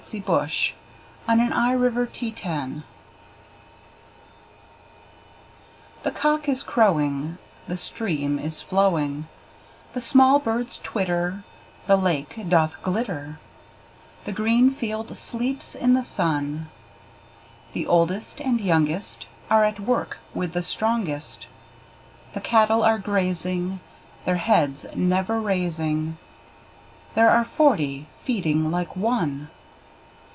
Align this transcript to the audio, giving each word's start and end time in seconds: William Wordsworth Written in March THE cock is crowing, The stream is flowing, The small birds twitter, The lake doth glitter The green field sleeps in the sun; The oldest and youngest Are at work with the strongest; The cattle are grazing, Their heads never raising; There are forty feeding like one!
William 0.13 0.25
Wordsworth 0.27 0.73
Written 1.29 1.39
in 1.39 1.55
March 1.55 2.83
THE 6.03 6.11
cock 6.11 6.49
is 6.49 6.63
crowing, 6.63 7.37
The 7.69 7.77
stream 7.77 8.37
is 8.37 8.61
flowing, 8.61 9.29
The 9.93 10.01
small 10.01 10.39
birds 10.39 10.79
twitter, 10.83 11.45
The 11.87 11.95
lake 11.95 12.37
doth 12.49 12.81
glitter 12.83 13.39
The 14.25 14.33
green 14.33 14.71
field 14.71 15.17
sleeps 15.17 15.75
in 15.75 15.93
the 15.93 16.03
sun; 16.03 16.67
The 17.71 17.87
oldest 17.87 18.41
and 18.41 18.59
youngest 18.59 19.27
Are 19.49 19.63
at 19.63 19.79
work 19.79 20.17
with 20.33 20.51
the 20.51 20.63
strongest; 20.63 21.47
The 22.33 22.41
cattle 22.41 22.83
are 22.83 22.99
grazing, 22.99 23.79
Their 24.25 24.35
heads 24.37 24.85
never 24.93 25.39
raising; 25.39 26.17
There 27.15 27.29
are 27.29 27.45
forty 27.45 28.07
feeding 28.25 28.71
like 28.71 28.97
one! 28.97 29.49